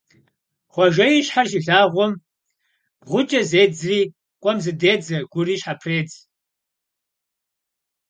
[0.73, 2.13] Хъуэжэ и щхьэр щилъагъум,
[3.01, 3.99] бгъукӀэ зедзри
[4.41, 6.13] къуэм зыдедзэ, гури щхьэпредз.